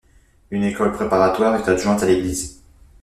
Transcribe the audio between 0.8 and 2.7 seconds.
préparatoire est adjointe à l'église.